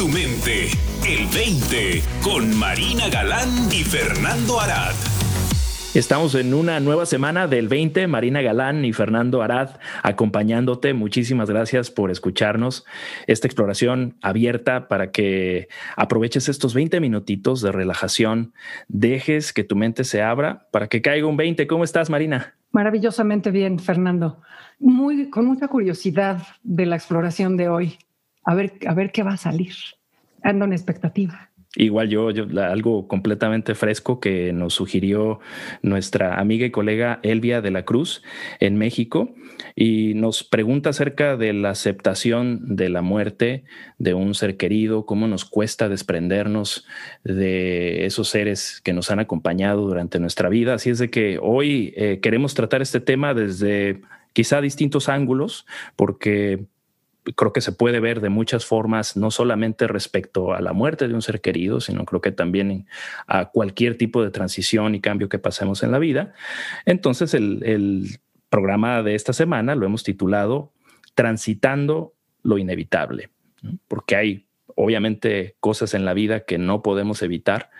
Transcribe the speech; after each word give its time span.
tu 0.00 0.08
mente. 0.08 0.68
El 1.06 1.26
20 1.26 2.00
con 2.22 2.58
Marina 2.58 3.10
Galán 3.10 3.50
y 3.70 3.84
Fernando 3.84 4.58
Arad. 4.58 4.94
Estamos 5.92 6.34
en 6.36 6.54
una 6.54 6.80
nueva 6.80 7.04
semana 7.04 7.46
del 7.46 7.68
20, 7.68 8.06
Marina 8.06 8.40
Galán 8.40 8.86
y 8.86 8.94
Fernando 8.94 9.42
Arad 9.42 9.72
acompañándote. 10.02 10.94
Muchísimas 10.94 11.50
gracias 11.50 11.90
por 11.90 12.10
escucharnos. 12.10 12.86
Esta 13.26 13.46
exploración 13.46 14.16
abierta 14.22 14.88
para 14.88 15.10
que 15.10 15.68
aproveches 15.96 16.48
estos 16.48 16.72
20 16.72 16.98
minutitos 17.00 17.60
de 17.60 17.70
relajación, 17.70 18.54
dejes 18.88 19.52
que 19.52 19.64
tu 19.64 19.76
mente 19.76 20.04
se 20.04 20.22
abra 20.22 20.66
para 20.72 20.88
que 20.88 21.02
caiga 21.02 21.26
un 21.26 21.36
20. 21.36 21.66
¿Cómo 21.66 21.84
estás, 21.84 22.08
Marina? 22.08 22.54
Maravillosamente 22.72 23.50
bien, 23.50 23.78
Fernando. 23.78 24.40
Muy, 24.78 25.28
con 25.28 25.44
mucha 25.44 25.68
curiosidad 25.68 26.40
de 26.62 26.86
la 26.86 26.96
exploración 26.96 27.58
de 27.58 27.68
hoy. 27.68 27.98
A 28.44 28.54
ver, 28.54 28.74
a 28.86 28.94
ver 28.94 29.12
qué 29.12 29.22
va 29.22 29.32
a 29.32 29.36
salir. 29.36 29.74
Ando 30.42 30.64
en 30.64 30.72
expectativa. 30.72 31.50
Igual 31.76 32.08
yo, 32.08 32.32
yo, 32.32 32.46
algo 32.60 33.06
completamente 33.06 33.76
fresco 33.76 34.18
que 34.18 34.52
nos 34.52 34.74
sugirió 34.74 35.38
nuestra 35.82 36.40
amiga 36.40 36.66
y 36.66 36.72
colega 36.72 37.20
Elvia 37.22 37.60
de 37.60 37.70
la 37.70 37.84
Cruz 37.84 38.24
en 38.58 38.76
México 38.76 39.36
y 39.76 40.14
nos 40.14 40.42
pregunta 40.42 40.90
acerca 40.90 41.36
de 41.36 41.52
la 41.52 41.70
aceptación 41.70 42.74
de 42.74 42.88
la 42.88 43.02
muerte 43.02 43.62
de 43.98 44.14
un 44.14 44.34
ser 44.34 44.56
querido, 44.56 45.06
cómo 45.06 45.28
nos 45.28 45.44
cuesta 45.44 45.88
desprendernos 45.88 46.86
de 47.22 48.04
esos 48.04 48.28
seres 48.28 48.80
que 48.82 48.92
nos 48.92 49.12
han 49.12 49.20
acompañado 49.20 49.86
durante 49.86 50.18
nuestra 50.18 50.48
vida. 50.48 50.74
Así 50.74 50.90
es 50.90 50.98
de 50.98 51.08
que 51.08 51.38
hoy 51.40 51.94
eh, 51.96 52.18
queremos 52.20 52.54
tratar 52.54 52.82
este 52.82 52.98
tema 52.98 53.32
desde 53.32 54.00
quizá 54.32 54.60
distintos 54.60 55.08
ángulos, 55.08 55.66
porque 55.94 56.66
creo 57.36 57.52
que 57.52 57.60
se 57.60 57.72
puede 57.72 58.00
ver 58.00 58.20
de 58.20 58.28
muchas 58.28 58.64
formas, 58.64 59.16
no 59.16 59.30
solamente 59.30 59.86
respecto 59.86 60.54
a 60.54 60.60
la 60.60 60.72
muerte 60.72 61.08
de 61.08 61.14
un 61.14 61.22
ser 61.22 61.40
querido, 61.40 61.80
sino 61.80 62.04
creo 62.04 62.20
que 62.20 62.32
también 62.32 62.86
a 63.26 63.46
cualquier 63.46 63.96
tipo 63.96 64.22
de 64.22 64.30
transición 64.30 64.94
y 64.94 65.00
cambio 65.00 65.28
que 65.28 65.38
pasemos 65.38 65.82
en 65.82 65.92
la 65.92 65.98
vida. 65.98 66.32
Entonces, 66.86 67.34
el, 67.34 68.18
programa 68.48 69.04
de 69.04 69.14
esta 69.14 69.32
semana 69.32 69.76
lo 69.76 69.86
hemos 69.86 70.02
titulado 70.02 70.72
Transitando 71.14 72.14
lo 72.42 72.58
inevitable, 72.58 73.30
porque 73.86 74.16
hay 74.16 74.46
obviamente 74.74 75.54
cosas 75.60 75.94
en 75.94 76.04
la 76.04 76.14
vida 76.14 76.40
que 76.40 76.58
no 76.58 76.82
podemos 76.82 77.22
evitar 77.22 77.70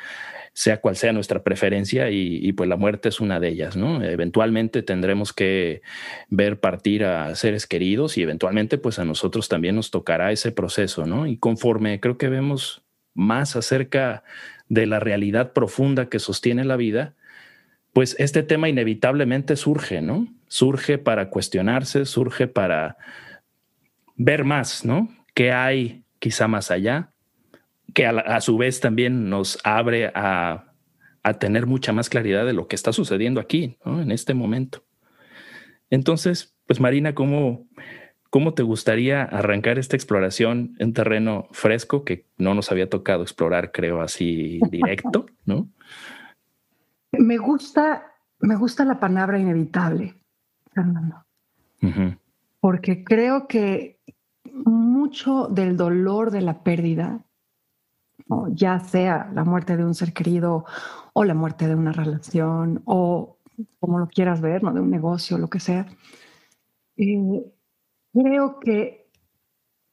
sea 0.53 0.81
cual 0.81 0.97
sea 0.97 1.13
nuestra 1.13 1.43
preferencia 1.43 2.11
y, 2.11 2.53
pues 2.53 2.69
la 2.69 2.77
muerte 2.77 3.09
es 3.09 3.21
una 3.21 3.41
de 3.41 3.49
ellas, 3.49 3.77
¿no? 3.77 4.03
Eventualmente 4.03 4.83
tendremos 4.83 5.33
que 5.33 5.81
ver 6.29 6.61
partir 6.61 7.05
a 7.05 7.35
seres 7.35 7.67
queridos 7.67 8.19
y 8.19 8.23
eventualmente 8.23 8.77
pues 8.77 8.99
a 8.99 9.05
nosotros 9.05 9.49
también 9.49 9.77
nos 9.77 9.91
tocará 9.91 10.33
ese 10.33 10.53
proceso, 10.53 11.07
¿no? 11.07 11.27
Y 11.27 11.37
conforme 11.37 12.01
creo 12.01 12.19
que 12.19 12.29
vemos 12.29 12.83
más 13.15 13.57
acerca 13.57 14.25
de 14.69 14.87
la 14.87 15.01
realidad 15.01 15.53
profunda 15.53 16.09
que 16.09 16.19
sostiene 16.19 16.65
la 16.65 16.77
vida, 16.77 17.15
pues 17.93 18.17
este 18.19 18.43
tema 18.43 18.69
inevitablemente 18.69 19.57
surge, 19.57 20.01
¿no? 20.01 20.29
Surge 20.49 20.99
para 20.99 21.31
cuestionarse, 21.31 22.05
surge 22.07 22.49
para 22.49 22.97
ver 24.17 24.45
más, 24.45 24.85
¿no? 24.85 25.09
¿Qué 25.35 25.53
hay 25.53 26.03
quizá 26.19 26.49
más 26.49 26.71
allá? 26.71 27.10
Que 27.95 28.07
a, 28.07 28.41
su 28.41 28.57
vez 28.57 28.81
también 28.81 29.29
nos 29.29 29.59
abre 29.65 30.13
a, 30.15 30.67
tener 31.39 31.67
mucha 31.67 31.93
más 31.93 32.09
claridad 32.09 32.47
de 32.47 32.55
lo 32.55 32.67
que 32.67 32.75
está 32.77 32.93
sucediendo 32.93 33.41
aquí, 33.41 33.77
en 33.85 34.11
este 34.11 34.35
momento. 34.35 34.83
Entonces, 35.91 36.57
pues 36.67 36.81
Marina, 36.81 37.15
¿cómo, 37.15 37.69
¿cómo 38.31 38.55
te 38.55 38.63
gustaría 38.63 39.23
arrancar 39.23 39.79
esta 39.79 39.97
exploración 39.97 40.75
en 40.79 40.95
terreno 40.95 41.49
fresco 41.53 42.05
que 42.05 42.27
no 42.39 42.55
nos 42.55 42.73
había 42.73 42.89
tocado 42.89 43.23
explorar, 43.23 43.71
creo, 43.71 44.01
así 44.01 44.61
directo, 44.71 45.27
¿no? 45.45 45.69
Me 47.13 47.39
gusta, 47.39 48.15
me 48.39 48.57
gusta 48.57 48.85
la 48.85 48.99
palabra 48.99 49.39
inevitable, 49.39 50.15
Fernando. 50.73 51.17
Porque 52.61 53.05
creo 53.05 53.47
que 53.47 53.99
mucho 54.53 55.49
del 55.49 55.77
dolor 55.77 56.31
de 56.31 56.41
la 56.41 56.63
pérdida 56.63 57.25
ya 58.53 58.81
sea 58.81 59.31
la 59.35 59.45
muerte 59.45 59.77
de 59.77 59.85
un 59.85 59.95
ser 59.95 60.13
querido 60.13 60.65
o 61.13 61.25
la 61.25 61.35
muerte 61.35 61.67
de 61.69 61.75
una 61.75 61.93
relación 61.93 62.83
o 62.85 63.39
como 63.79 63.99
lo 63.99 64.09
quieras 64.09 64.41
ver, 64.41 64.63
¿no? 64.63 64.73
de 64.73 64.81
un 64.81 64.91
negocio, 64.91 65.39
lo 65.39 65.49
que 65.49 65.61
sea. 65.61 65.87
Eh, 66.97 67.45
creo 68.13 68.61
que 68.61 69.11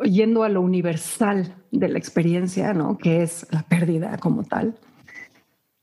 yendo 0.03 0.43
a 0.43 0.49
lo 0.49 0.61
universal 0.61 1.55
de 1.71 1.87
la 1.89 1.97
experiencia, 1.97 2.73
¿no? 2.73 2.97
que 2.97 3.23
es 3.23 3.47
la 3.51 3.63
pérdida 3.63 4.17
como 4.17 4.43
tal, 4.43 4.79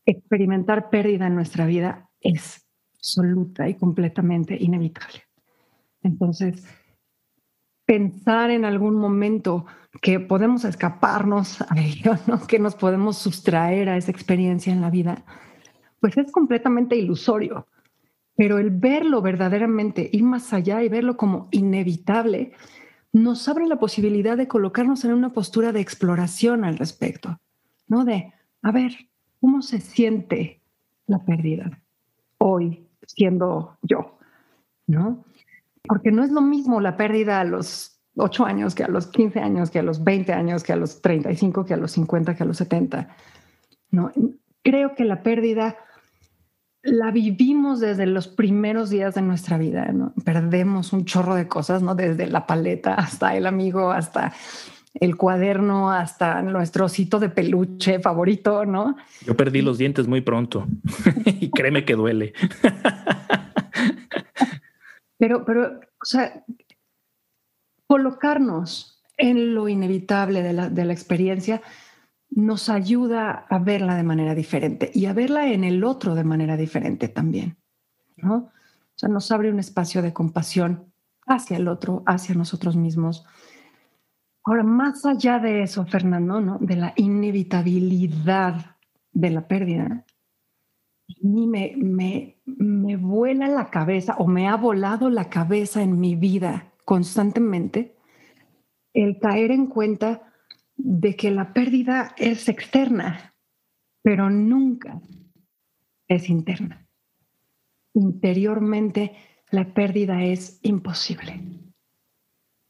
experimentar 0.07 0.91
pérdida 0.91 1.27
en 1.27 1.35
nuestra 1.35 1.67
vida 1.67 2.09
es 2.21 2.67
absoluta 2.95 3.69
y 3.69 3.75
completamente 3.75 4.57
inevitable. 4.59 5.23
Entonces, 6.03 6.67
pensar 7.87 8.51
en 8.51 8.65
algún 8.65 8.97
momento 8.97 9.67
que 10.01 10.21
podemos 10.21 10.65
escaparnos 10.65 11.61
a 11.69 11.81
ello, 11.81 12.17
¿no? 12.27 12.47
que 12.47 12.59
nos 12.59 12.75
podemos 12.75 13.19
sustraer 13.19 13.89
a 13.89 13.97
esa 13.97 14.11
experiencia 14.11 14.73
en 14.73 14.81
la 14.81 14.91
vida, 14.91 15.25
pues 16.01 16.17
es 16.17 16.31
completamente 16.33 16.97
ilusorio. 16.97 17.67
Pero 18.37 18.59
el 18.59 18.71
verlo 18.71 19.23
verdaderamente, 19.23 20.11
ir 20.13 20.25
más 20.25 20.53
allá 20.53 20.83
y 20.83 20.89
verlo 20.89 21.17
como 21.17 21.49
inevitable, 21.53 22.53
nos 23.13 23.49
abre 23.49 23.69
la 23.69 23.79
posibilidad 23.79 24.37
de 24.37 24.49
colocarnos 24.49 25.05
en 25.05 25.13
una 25.13 25.33
postura 25.33 25.71
de 25.71 25.81
exploración 25.81 26.65
al 26.65 26.77
respecto, 26.79 27.39
¿no? 27.87 28.05
De, 28.05 28.33
a 28.61 28.73
ver, 28.73 28.93
¿cómo 29.41 29.63
se 29.63 29.81
siente 29.81 30.61
la 31.07 31.25
pérdida 31.25 31.81
hoy 32.39 32.89
siendo 33.07 33.79
yo? 33.83 34.19
¿No? 34.89 35.25
Porque 35.87 36.11
no 36.11 36.25
es 36.25 36.31
lo 36.31 36.41
mismo 36.41 36.81
la 36.81 36.97
pérdida 36.97 37.41
a 37.41 37.45
los 37.45 38.01
8 38.17 38.47
años, 38.47 38.75
que 38.75 38.85
a 38.85 38.89
los 38.89 39.07
15 39.09 39.41
años, 39.41 39.71
que 39.71 39.81
a 39.81 39.83
los 39.83 40.03
20 40.03 40.33
años, 40.33 40.63
que 40.63 40.73
a 40.73 40.77
los 40.77 41.03
35, 41.03 41.65
que 41.65 41.75
a 41.75 41.77
los 41.77 41.93
50, 41.93 42.35
que 42.37 42.43
a 42.43 42.47
los 42.47 42.57
70. 42.59 43.09
No, 43.91 44.11
creo 44.63 44.95
que 44.95 45.05
la 45.05 45.23
pérdida 45.23 45.77
la 46.83 47.11
vivimos 47.11 47.81
desde 47.81 48.07
los 48.07 48.29
primeros 48.29 48.91
días 48.91 49.15
de 49.15 49.23
nuestra 49.23 49.57
vida, 49.57 49.91
¿no? 49.93 50.13
Perdemos 50.25 50.93
un 50.93 51.07
chorro 51.07 51.35
de 51.35 51.49
cosas, 51.49 51.83
¿no? 51.83 51.95
Desde 51.95 52.27
la 52.27 52.47
paleta 52.47 52.95
hasta 52.95 53.37
el 53.37 53.47
amigo, 53.47 53.91
hasta 53.91 54.35
el 54.95 55.17
cuaderno, 55.17 55.91
hasta 55.91 56.43
nuestro 56.43 56.85
osito 56.85 57.19
de 57.19 57.31
peluche 57.31 58.01
favorito, 58.01 58.65
¿no? 58.65 58.97
Yo 59.27 59.37
perdí 59.37 59.63
los 59.63 59.79
dientes 59.79 60.07
muy 60.07 60.21
pronto 60.21 60.67
y 61.25 61.51
créeme 61.51 61.85
que 61.85 61.95
duele. 61.95 62.33
pero, 65.19 65.45
pero, 65.45 65.79
o 65.79 66.05
sea, 66.05 66.45
colocarnos 67.87 69.03
en 69.17 69.55
lo 69.55 69.69
inevitable 69.69 70.43
de 70.43 70.53
la, 70.53 70.93
experiencia 70.93 71.63
nos 72.31 72.69
ayuda 72.69 73.47
a 73.49 73.59
verla 73.59 73.95
de 73.95 74.03
manera 74.03 74.35
diferente 74.35 74.91
y 74.93 75.07
a 75.07 75.13
verla 75.13 75.49
en 75.49 75.63
el 75.63 75.85
otro 75.85 76.15
de 76.15 76.25
manera 76.25 76.57
diferente 76.57 77.09
también, 77.09 77.57
¿no? 78.17 78.37
O 78.37 78.97
sea, 78.97 79.09
nos 79.09 79.31
abre 79.31 79.51
un 79.51 79.61
espacio 79.61 80.03
de 80.03 80.13
compasión 80.13 80.93
hacia 81.27 81.57
el 81.57 81.69
otro, 81.69 82.03
hacia 82.07 82.35
nosotros 82.35 82.77
mismos. 82.77 83.25
Ahora, 84.45 84.63
más 84.63 85.05
allá 85.07 85.39
de 85.39 85.63
eso, 85.63 85.87
Fernando, 85.87 86.41
¿no? 86.41 86.59
De 86.59 86.77
la 86.77 86.93
inevitabilidad 86.97 88.77
de 89.13 89.31
la 89.31 89.47
pérdida, 89.47 90.05
me, 91.21 91.75
me, 91.77 92.37
me 92.45 92.97
vuela 92.97 93.49
la 93.49 93.71
cabeza 93.71 94.17
o 94.19 94.27
me 94.27 94.49
ha 94.49 94.57
volado 94.57 95.11
la 95.11 95.29
cabeza 95.29 95.83
en 95.83 96.01
mi 96.01 96.17
vida 96.17 96.73
constantemente 96.85 97.97
el 98.95 99.19
caer 99.19 99.51
en 99.51 99.67
cuenta 99.67 100.33
de 100.77 101.17
que 101.17 101.31
la 101.31 101.53
pérdida 101.53 102.15
es 102.17 102.49
externa, 102.49 103.35
pero 104.03 104.31
nunca 104.31 105.01
es 106.09 106.31
interna. 106.31 106.87
Interiormente 107.93 109.13
la 109.51 109.75
pérdida 109.75 110.23
es 110.25 110.61
imposible. 110.63 111.41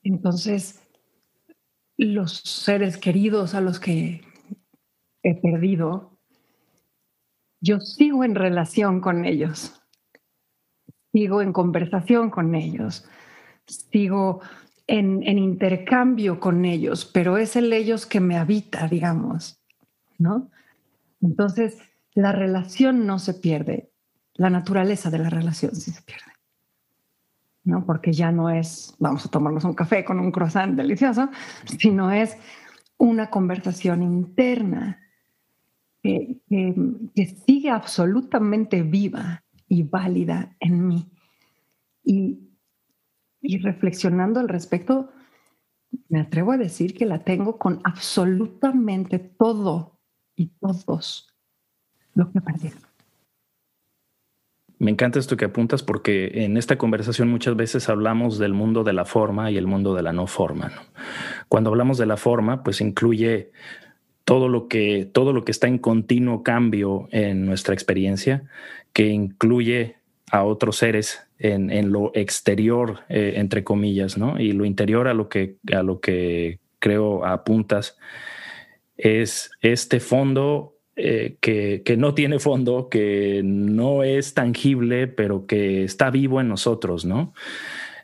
Entonces, 0.03 0.83
los 1.97 2.39
seres 2.39 2.99
queridos 2.99 3.55
a 3.55 3.61
los 3.61 3.81
que 3.81 4.23
he 5.23 5.35
perdido, 5.35 6.14
yo 7.65 7.81
sigo 7.81 8.25
en 8.25 8.35
relación 8.35 9.01
con 9.01 9.25
ellos, 9.25 9.73
sigo 11.13 11.41
en 11.41 11.55
conversación 11.55 12.29
con 12.29 12.55
ellos, 12.55 13.07
sigo 13.67 14.43
en, 14.87 15.23
intercambio 15.23 16.41
con 16.41 16.67
ellos, 16.67 17.07
pero 17.07 17.39
es 17.39 17.57
el 17.57 17.73
ellos 17.73 18.05
que 18.05 18.21
me 18.21 18.37
habita, 18.37 18.87
digamos, 18.87 19.63
¿no? 20.19 20.51
Entonces, 21.23 21.79
la 22.13 22.33
relación 22.33 23.07
no 23.07 23.19
se 23.19 23.33
pierde, 23.33 23.91
la 24.35 24.51
naturaleza 24.51 25.11
de 25.11 25.21
la 25.21 25.31
relación 25.31 25.75
sí 25.75 25.91
se 25.91 26.03
pierde, 26.03 26.33
¿no? 27.63 27.87
Porque 27.87 28.13
ya 28.13 28.31
no 28.31 28.51
es, 28.51 28.95
vamos 28.99 29.25
a 29.25 29.31
tomarnos 29.31 29.65
un 29.65 29.75
café 29.75 30.05
con 30.05 30.21
un 30.21 30.31
croissant 30.31 30.77
delicioso, 30.77 31.31
sino 31.79 32.13
es 32.13 32.37
una 32.99 33.31
conversación 33.31 34.03
interna 34.03 35.04
que, 36.05 37.25
sigue 37.47 37.71
absolutamente 37.71 38.83
viva 38.83 39.43
y 39.69 39.83
válida 39.85 40.55
en 40.61 40.87
mí. 40.87 41.11
Y, 42.05 42.51
y 43.41 43.59
reflexionando 43.59 44.41
al 44.41 44.49
respecto, 44.49 45.11
me 46.09 46.21
atrevo 46.21 46.53
a 46.53 46.59
decir 46.59 46.95
que 46.95 47.07
la 47.07 47.25
tengo 47.25 47.59
con 47.59 47.81
absolutamente 47.85 49.19
todo 49.19 49.99
y 50.37 50.49
todos 50.61 51.29
lo 52.15 52.31
que 52.31 52.41
perdí. 52.41 52.71
Me 54.79 54.91
encanta 54.91 55.19
esto 55.19 55.37
que 55.37 55.47
apuntas 55.47 55.83
porque 55.83 56.45
en 56.45 56.57
esta 56.59 56.77
conversación 56.77 57.31
muchas 57.31 57.57
veces 57.57 57.89
hablamos 57.89 58.39
del 58.39 58.53
mundo 58.53 58.85
de 58.85 58.93
la 58.93 59.05
forma 59.07 59.51
y 59.51 59.57
el 59.57 59.67
mundo 59.67 59.95
de 59.95 60.03
la 60.03 60.13
no 60.13 60.27
forma. 60.27 60.73
Cuando 61.49 61.71
hablamos 61.71 61.97
de 61.97 62.07
la 62.07 62.17
forma, 62.17 62.63
pues 62.63 62.81
incluye 62.81 63.53
todo 64.25 64.49
lo 64.49 64.69
que 64.69 65.09
todo 65.13 65.33
lo 65.33 65.45
que 65.45 65.53
está 65.53 65.69
en 65.69 65.79
continuo 65.79 66.43
cambio 66.43 67.09
en 67.11 67.47
nuestra 67.47 67.75
experiencia, 67.75 68.45
que 68.93 69.09
incluye 69.09 69.97
a 70.31 70.45
otros 70.45 70.79
seres 70.79 71.21
en, 71.39 71.93
lo 71.93 72.11
exterior, 72.15 73.01
eh, 73.09 73.35
entre 73.37 73.65
comillas, 73.65 74.17
¿no? 74.17 74.41
Y 74.41 74.53
lo 74.53 74.65
interior 74.65 75.09
a 75.09 75.15
lo 75.15 75.29
que 75.29 75.57
a 75.73 75.83
lo 75.83 76.01
que 76.01 76.59
creo 76.79 77.25
apuntas 77.25 77.99
es 78.97 79.51
este 79.61 80.01
fondo 80.01 80.75
eh, 80.97 81.39
que, 81.41 81.97
no 81.99 82.15
tiene 82.15 82.39
fondo, 82.39 82.89
que 82.89 83.43
no 83.45 84.05
es 84.05 84.35
tangible, 84.35 85.09
pero 85.09 85.47
que 85.47 85.83
está 85.83 86.11
vivo 86.11 86.41
en 86.41 86.49
nosotros, 86.49 87.05
¿no? 87.05 87.35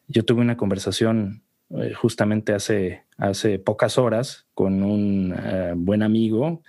Yo 0.09 0.25
tuve 0.25 0.41
una 0.41 0.57
conversación 0.57 1.43
eh, 1.79 1.93
justamente 1.95 2.53
hace, 2.53 3.05
hace 3.19 3.59
pocas 3.59 3.99
horas 3.99 4.47
con 4.55 4.83
un 4.83 5.35
eh, 5.37 5.73
buen 5.77 6.03
amigo 6.03 6.63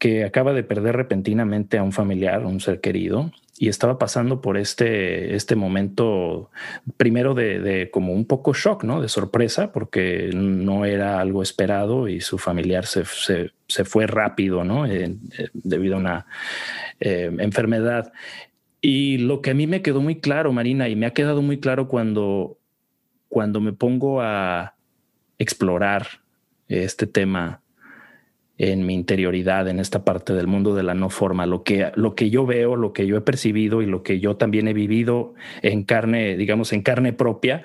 que 0.00 0.24
acaba 0.24 0.54
de 0.54 0.64
perder 0.64 0.96
repentinamente 0.96 1.78
a 1.78 1.84
un 1.84 1.92
familiar, 1.92 2.44
un 2.44 2.58
ser 2.58 2.80
querido, 2.80 3.30
y 3.62 3.68
estaba 3.68 3.96
pasando 3.96 4.40
por 4.40 4.56
este, 4.56 5.36
este 5.36 5.54
momento 5.54 6.50
primero 6.96 7.32
de, 7.32 7.90
como 7.92 8.12
un 8.12 8.24
poco 8.24 8.54
shock, 8.54 8.82
¿no? 8.82 9.00
De 9.00 9.08
sorpresa, 9.08 9.70
porque 9.70 10.30
no 10.34 10.84
era 10.84 11.20
algo 11.20 11.44
esperado 11.44 12.08
y 12.08 12.20
su 12.20 12.38
familiar 12.38 12.86
se, 12.86 13.04
se, 13.04 13.84
fue 13.84 14.08
rápido, 14.08 14.64
¿no? 14.64 14.84
Eh, 14.86 15.14
eh, 15.38 15.48
debido 15.52 15.94
a 15.94 15.98
una 15.98 16.26
eh, 16.98 17.30
enfermedad. 17.38 18.12
Y 18.80 19.18
lo 19.18 19.42
que 19.42 19.50
a 19.50 19.54
mí 19.54 19.68
me 19.68 19.80
quedó 19.80 20.00
muy 20.00 20.18
claro, 20.18 20.52
Marina, 20.52 20.88
y 20.88 20.96
me 20.96 21.06
ha 21.06 21.12
quedado 21.12 21.40
muy 21.40 21.60
claro 21.60 21.86
cuando, 21.86 22.58
cuando 23.32 23.62
me 23.62 23.72
pongo 23.72 24.20
a 24.20 24.74
explorar 25.38 26.06
este 26.68 27.06
tema 27.06 27.62
en 28.58 28.84
mi 28.84 28.92
interioridad, 28.92 29.68
en 29.68 29.80
esta 29.80 30.04
parte 30.04 30.34
del 30.34 30.46
mundo 30.46 30.74
de 30.74 30.82
la 30.82 30.92
no 30.92 31.08
forma, 31.08 31.46
lo 31.46 31.62
que, 31.62 31.92
lo 31.94 32.14
que 32.14 32.28
yo 32.28 32.44
veo, 32.44 32.76
lo 32.76 32.92
que 32.92 33.06
yo 33.06 33.16
he 33.16 33.22
percibido 33.22 33.80
y 33.80 33.86
lo 33.86 34.02
que 34.02 34.20
yo 34.20 34.36
también 34.36 34.68
he 34.68 34.74
vivido 34.74 35.32
en 35.62 35.82
carne, 35.84 36.36
digamos, 36.36 36.74
en 36.74 36.82
carne 36.82 37.14
propia, 37.14 37.64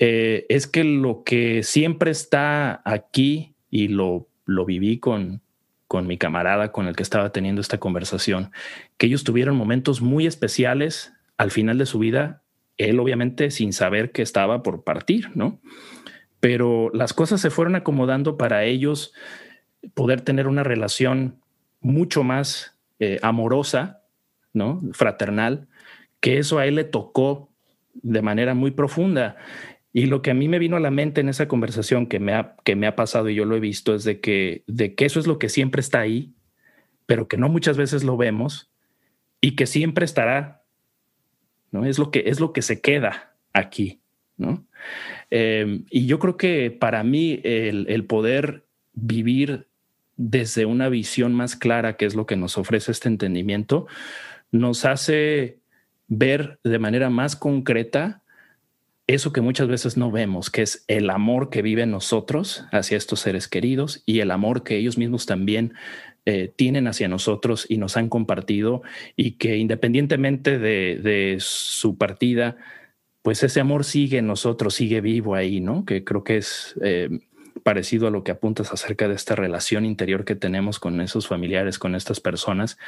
eh, 0.00 0.46
es 0.48 0.66
que 0.66 0.82
lo 0.82 1.22
que 1.22 1.62
siempre 1.62 2.10
está 2.10 2.82
aquí 2.84 3.54
y 3.70 3.86
lo, 3.86 4.26
lo 4.46 4.64
viví 4.64 4.98
con, 4.98 5.42
con 5.86 6.08
mi 6.08 6.18
camarada 6.18 6.72
con 6.72 6.88
el 6.88 6.96
que 6.96 7.04
estaba 7.04 7.30
teniendo 7.30 7.60
esta 7.60 7.78
conversación, 7.78 8.50
que 8.96 9.06
ellos 9.06 9.22
tuvieron 9.22 9.54
momentos 9.54 10.02
muy 10.02 10.26
especiales 10.26 11.12
al 11.36 11.52
final 11.52 11.78
de 11.78 11.86
su 11.86 12.00
vida, 12.00 12.41
él 12.78 13.00
obviamente 13.00 13.50
sin 13.50 13.72
saber 13.72 14.12
que 14.12 14.22
estaba 14.22 14.62
por 14.62 14.84
partir, 14.84 15.30
¿no? 15.34 15.60
Pero 16.40 16.90
las 16.92 17.12
cosas 17.12 17.40
se 17.40 17.50
fueron 17.50 17.76
acomodando 17.76 18.36
para 18.36 18.64
ellos 18.64 19.14
poder 19.94 20.20
tener 20.20 20.48
una 20.48 20.62
relación 20.62 21.40
mucho 21.80 22.24
más 22.24 22.78
eh, 22.98 23.18
amorosa, 23.22 24.02
¿no? 24.52 24.80
Fraternal, 24.92 25.68
que 26.20 26.38
eso 26.38 26.58
a 26.58 26.66
él 26.66 26.76
le 26.76 26.84
tocó 26.84 27.50
de 27.94 28.22
manera 28.22 28.54
muy 28.54 28.70
profunda. 28.70 29.36
Y 29.92 30.06
lo 30.06 30.22
que 30.22 30.30
a 30.30 30.34
mí 30.34 30.48
me 30.48 30.58
vino 30.58 30.76
a 30.76 30.80
la 30.80 30.90
mente 30.90 31.20
en 31.20 31.28
esa 31.28 31.48
conversación 31.48 32.06
que 32.06 32.18
me 32.18 32.32
ha, 32.32 32.56
que 32.64 32.76
me 32.76 32.86
ha 32.86 32.96
pasado 32.96 33.28
y 33.28 33.34
yo 33.34 33.44
lo 33.44 33.56
he 33.56 33.60
visto 33.60 33.94
es 33.94 34.04
de 34.04 34.20
que, 34.20 34.64
de 34.66 34.94
que 34.94 35.04
eso 35.04 35.20
es 35.20 35.26
lo 35.26 35.38
que 35.38 35.48
siempre 35.48 35.80
está 35.80 36.00
ahí, 36.00 36.32
pero 37.06 37.28
que 37.28 37.36
no 37.36 37.48
muchas 37.48 37.76
veces 37.76 38.04
lo 38.04 38.16
vemos 38.16 38.72
y 39.40 39.54
que 39.56 39.66
siempre 39.66 40.04
estará, 40.04 40.61
¿no? 41.72 41.84
Es 41.84 41.98
lo 41.98 42.10
que, 42.10 42.24
es 42.26 42.38
lo 42.38 42.52
que 42.52 42.62
se 42.62 42.80
queda 42.80 43.34
aquí, 43.52 44.00
¿no? 44.36 44.64
Eh, 45.30 45.82
y 45.90 46.06
yo 46.06 46.18
creo 46.18 46.36
que 46.36 46.70
para 46.70 47.02
mí 47.02 47.40
el, 47.42 47.86
el 47.88 48.04
poder 48.04 48.64
vivir 48.92 49.66
desde 50.16 50.66
una 50.66 50.88
visión 50.88 51.34
más 51.34 51.56
clara, 51.56 51.96
que 51.96 52.06
es 52.06 52.14
lo 52.14 52.26
que 52.26 52.36
nos 52.36 52.58
ofrece 52.58 52.92
este 52.92 53.08
entendimiento, 53.08 53.86
nos 54.52 54.84
hace 54.84 55.58
ver 56.06 56.60
de 56.62 56.78
manera 56.78 57.10
más 57.10 57.34
concreta 57.34 58.22
eso 59.06 59.32
que 59.32 59.40
muchas 59.40 59.68
veces 59.68 59.96
no 59.96 60.10
vemos, 60.10 60.50
que 60.50 60.62
es 60.62 60.84
el 60.86 61.10
amor 61.10 61.50
que 61.50 61.62
vive 61.62 61.82
en 61.82 61.90
nosotros 61.90 62.64
hacia 62.70 62.96
estos 62.96 63.20
seres 63.20 63.48
queridos 63.48 64.02
y 64.06 64.20
el 64.20 64.30
amor 64.30 64.62
que 64.62 64.76
ellos 64.76 64.96
mismos 64.96 65.26
también 65.26 65.74
eh, 66.24 66.52
tienen 66.54 66.86
hacia 66.86 67.08
nosotros 67.08 67.66
y 67.68 67.78
nos 67.78 67.96
han 67.96 68.08
compartido 68.08 68.82
y 69.16 69.32
que 69.32 69.56
independientemente 69.56 70.58
de, 70.58 71.36
su 71.40 71.98
partida, 71.98 72.56
pues 73.22 73.42
ese 73.42 73.58
amor 73.58 73.84
sigue 73.84 74.18
en 74.18 74.28
nosotros, 74.28 74.74
sigue 74.74 75.00
vivo 75.00 75.34
ahí, 75.34 75.60
¿no? 75.60 75.84
Que 75.84 76.04
creo 76.04 76.22
que 76.22 76.36
es 76.36 76.76
eh, 76.80 77.08
parecido 77.64 78.06
a 78.06 78.10
lo 78.10 78.22
que 78.22 78.30
apuntas 78.30 78.72
acerca 78.72 79.08
de 79.08 79.14
esta 79.14 79.34
relación 79.34 79.84
interior 79.84 80.24
que 80.24 80.36
tenemos 80.36 80.78
con 80.78 81.00
esos 81.00 81.26
familiares, 81.26 81.80
con 81.80 81.96
estas 81.96 82.20
personas, 82.20 82.78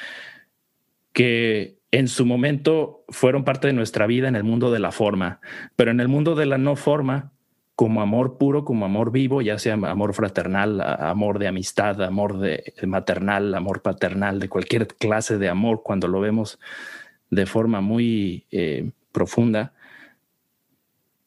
que 1.12 1.78
en 1.90 2.08
su 2.08 2.26
momento 2.26 3.04
fueron 3.08 3.44
parte 3.44 3.66
de 3.66 3.72
nuestra 3.72 4.06
vida 4.06 4.28
en 4.28 4.36
el 4.36 4.44
mundo 4.44 4.70
de 4.70 4.78
la 4.78 4.92
forma, 4.92 5.40
pero 5.74 5.90
en 5.90 6.00
el 6.00 6.08
mundo 6.08 6.36
de 6.36 6.46
la 6.46 6.58
no 6.58 6.76
forma, 6.76 7.33
como 7.76 8.02
amor 8.02 8.38
puro, 8.38 8.64
como 8.64 8.84
amor 8.84 9.10
vivo, 9.10 9.42
ya 9.42 9.58
sea 9.58 9.74
amor 9.74 10.14
fraternal, 10.14 10.80
amor 10.80 11.38
de 11.38 11.48
amistad, 11.48 12.00
amor 12.02 12.38
de 12.38 12.72
maternal, 12.86 13.54
amor 13.54 13.82
paternal, 13.82 14.38
de 14.38 14.48
cualquier 14.48 14.86
clase 14.86 15.38
de 15.38 15.48
amor, 15.48 15.82
cuando 15.82 16.06
lo 16.06 16.20
vemos 16.20 16.60
de 17.30 17.46
forma 17.46 17.80
muy 17.80 18.46
eh, 18.52 18.90
profunda, 19.10 19.72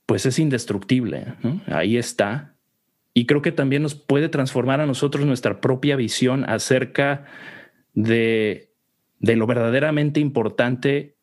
pues 0.06 0.26
es 0.26 0.40
indestructible. 0.40 1.36
Ahí 1.68 1.98
está 1.98 2.54
y 3.14 3.26
creo 3.26 3.42
que 3.42 3.52
también 3.52 3.82
nos 3.82 3.96
puede 3.96 4.30
transformar 4.30 4.80
a 4.80 4.86
nosotros 4.86 5.26
nuestra 5.26 5.60
propia 5.60 5.98
visión 5.98 6.50
acerca 6.50 7.26
de, 7.94 8.70
de 9.20 9.36
lo 9.36 9.48
verdaderamente 9.48 10.22
importante 10.22 11.17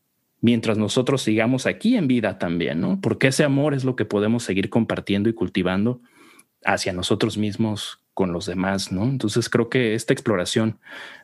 mientras 0.44 0.76
nosotros 0.76 1.22
sigamos 1.22 1.64
aquí 1.64 1.96
en 1.96 2.06
vida 2.06 2.38
también, 2.38 2.78
¿no? 2.78 3.00
Porque 3.00 3.28
ese 3.28 3.44
amor 3.44 3.72
es 3.72 3.82
lo 3.82 3.96
que 3.96 4.04
podemos 4.04 4.42
seguir 4.42 4.68
compartiendo 4.68 5.30
y 5.30 5.32
cultivando 5.32 6.02
hacia 6.66 6.92
nosotros 6.92 7.38
mismos 7.38 8.02
con 8.12 8.34
los 8.34 8.44
demás, 8.44 8.92
¿no? 8.92 9.04
Entonces 9.04 9.48
creo 9.48 9.70
que 9.70 9.94
esta 9.94 10.12
exploración 10.12 10.78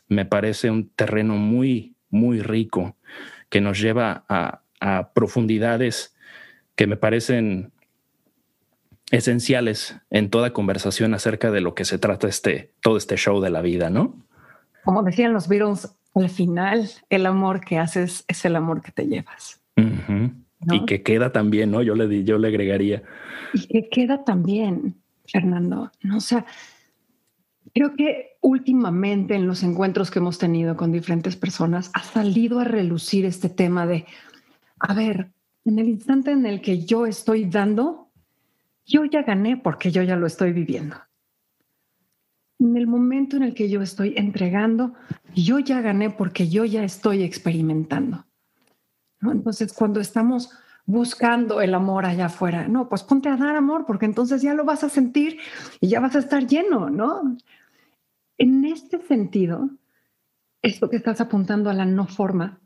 me 0.08 0.24
parece 0.24 0.70
un 0.70 0.88
terreno 0.88 1.36
muy, 1.36 1.96
muy 2.08 2.40
rico 2.40 2.96
que 3.50 3.60
nos 3.60 3.78
lleva 3.78 4.24
a, 4.26 4.62
profundidades 5.12 6.16
que 6.74 6.86
me 6.86 6.96
parecen 6.96 7.72
esenciales 9.10 10.00
en 10.08 10.30
toda 10.30 10.54
conversación 10.54 11.12
acerca 11.12 11.50
de 11.50 11.60
lo 11.60 11.74
que 11.74 11.84
se 11.84 11.98
trata 11.98 12.26
este, 12.26 12.72
todo 12.80 12.96
este 12.96 13.18
show 13.18 13.42
de 13.42 13.50
la 13.50 13.60
vida, 13.60 13.90
¿no? 13.90 14.16
Como 14.82 15.02
decían 15.02 15.34
los 15.34 15.46
Beatles, 15.46 15.94
al 16.14 16.28
final 16.28 16.88
el 17.08 17.26
amor 17.26 17.60
que 17.60 17.78
haces 17.78 18.24
es 18.28 18.44
el 18.44 18.56
amor 18.56 18.82
que 18.82 18.92
te 18.92 19.06
llevas. 19.06 19.60
Y 20.72 20.84
que 20.84 21.02
queda 21.02 21.32
también, 21.32 21.70
¿no? 21.70 21.82
Yo 21.82 21.94
le, 21.94 22.24
yo 22.24 22.38
le 22.38 22.48
agregaría. 22.48 23.02
Y 23.54 23.66
que 23.66 23.88
queda 23.88 24.24
también, 24.24 24.94
Fernando. 25.26 25.90
¿no? 26.02 26.18
O 26.18 26.20
sea, 26.20 26.44
creo 27.74 27.94
que 27.96 28.36
últimamente 28.40 29.34
en 29.34 29.46
los 29.46 29.62
encuentros 29.62 30.10
que 30.10 30.18
hemos 30.18 30.38
tenido 30.38 30.76
con 30.76 30.92
diferentes 30.92 31.36
personas 31.36 31.90
ha 31.94 32.02
salido 32.02 32.60
a 32.60 32.64
relucir 32.64 33.24
este 33.24 33.48
tema 33.48 33.86
de, 33.86 34.04
a 34.78 34.92
ver, 34.92 35.30
en 35.64 35.78
el 35.78 35.88
instante 35.88 36.30
en 36.30 36.44
el 36.46 36.60
que 36.60 36.84
yo 36.84 37.06
estoy 37.06 37.44
dando, 37.44 38.08
yo 38.86 39.04
ya 39.04 39.22
gané 39.22 39.56
porque 39.56 39.90
yo 39.90 40.02
ya 40.02 40.16
lo 40.16 40.26
estoy 40.26 40.52
viviendo. 40.52 40.96
En 42.60 42.76
el 42.76 42.86
momento 42.86 43.36
en 43.36 43.42
el 43.42 43.54
que 43.54 43.68
yo 43.68 43.82
estoy 43.82 44.14
entregando, 44.16 44.94
yo 45.34 45.58
ya 45.58 45.80
gané 45.80 46.10
porque 46.10 46.48
yo 46.48 46.64
ya 46.64 46.84
estoy 46.84 47.22
experimentando. 47.22 48.26
Entonces, 49.22 49.72
cuando 49.72 50.00
estamos 50.00 50.50
buscando 50.86 51.60
el 51.60 51.74
amor 51.74 52.06
allá 52.06 52.26
afuera, 52.26 52.68
no, 52.68 52.88
pues 52.88 53.02
ponte 53.02 53.28
a 53.28 53.36
dar 53.36 53.56
amor 53.56 53.84
porque 53.86 54.06
entonces 54.06 54.42
ya 54.42 54.54
lo 54.54 54.64
vas 54.64 54.84
a 54.84 54.88
sentir 54.88 55.38
y 55.80 55.88
ya 55.88 56.00
vas 56.00 56.14
a 56.16 56.20
estar 56.20 56.46
lleno, 56.46 56.90
¿no? 56.90 57.36
En 58.38 58.64
este 58.64 59.00
sentido, 59.02 59.70
esto 60.62 60.88
que 60.88 60.96
estás 60.96 61.20
apuntando 61.20 61.70
a 61.70 61.74
la 61.74 61.84
no 61.84 62.06
forma, 62.06 62.60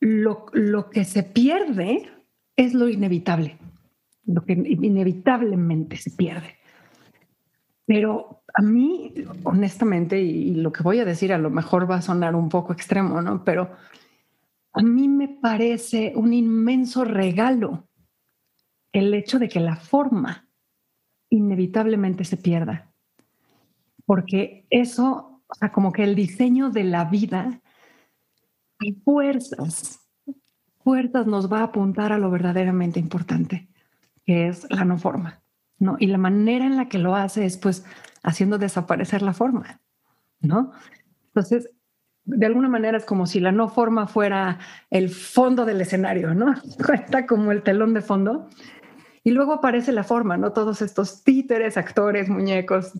lo, 0.00 0.46
lo 0.52 0.90
que 0.90 1.04
se 1.04 1.22
pierde 1.22 2.10
es 2.56 2.74
lo 2.74 2.88
inevitable 2.88 3.58
lo 4.26 4.44
que 4.44 4.52
inevitablemente 4.52 5.96
se 5.96 6.10
pierde. 6.10 6.56
Pero 7.86 8.42
a 8.58 8.62
mí, 8.62 9.12
honestamente, 9.44 10.18
y 10.18 10.54
lo 10.54 10.72
que 10.72 10.82
voy 10.82 10.98
a 10.98 11.04
decir 11.04 11.30
a 11.30 11.38
lo 11.38 11.50
mejor 11.50 11.88
va 11.88 11.96
a 11.96 12.02
sonar 12.02 12.34
un 12.34 12.48
poco 12.48 12.72
extremo, 12.72 13.20
¿no? 13.20 13.44
Pero 13.44 13.70
a 14.72 14.82
mí 14.82 15.08
me 15.08 15.28
parece 15.28 16.14
un 16.16 16.32
inmenso 16.32 17.04
regalo 17.04 17.86
el 18.92 19.12
hecho 19.12 19.38
de 19.38 19.50
que 19.50 19.60
la 19.60 19.76
forma 19.76 20.48
inevitablemente 21.28 22.24
se 22.24 22.38
pierda. 22.38 22.90
Porque 24.06 24.66
eso, 24.70 25.42
o 25.46 25.54
sea, 25.54 25.70
como 25.70 25.92
que 25.92 26.04
el 26.04 26.14
diseño 26.14 26.70
de 26.70 26.84
la 26.84 27.04
vida, 27.04 27.60
hay 28.78 28.92
fuerzas, 29.04 30.00
fuerzas 30.82 31.26
nos 31.26 31.52
va 31.52 31.60
a 31.60 31.64
apuntar 31.64 32.10
a 32.10 32.18
lo 32.18 32.30
verdaderamente 32.30 33.00
importante, 33.00 33.68
que 34.24 34.48
es 34.48 34.66
la 34.70 34.86
no 34.86 34.96
forma. 34.96 35.42
¿no? 35.78 35.96
Y 35.98 36.06
la 36.06 36.18
manera 36.18 36.64
en 36.64 36.76
la 36.76 36.88
que 36.88 36.98
lo 36.98 37.14
hace 37.14 37.44
es 37.44 37.58
pues 37.58 37.84
haciendo 38.26 38.58
desaparecer 38.58 39.22
la 39.22 39.32
forma, 39.32 39.80
¿no? 40.40 40.72
Entonces, 41.28 41.70
de 42.24 42.44
alguna 42.44 42.68
manera 42.68 42.98
es 42.98 43.04
como 43.04 43.26
si 43.26 43.40
la 43.40 43.52
no 43.52 43.68
forma 43.68 44.06
fuera 44.06 44.58
el 44.90 45.08
fondo 45.08 45.64
del 45.64 45.80
escenario, 45.80 46.34
¿no? 46.34 46.54
Cuenta 46.84 47.26
como 47.26 47.52
el 47.52 47.62
telón 47.62 47.94
de 47.94 48.02
fondo. 48.02 48.48
Y 49.24 49.30
luego 49.30 49.54
aparece 49.54 49.92
la 49.92 50.04
forma, 50.04 50.36
¿no? 50.36 50.52
Todos 50.52 50.82
estos 50.82 51.24
títeres, 51.24 51.76
actores, 51.76 52.28
muñecos, 52.28 52.92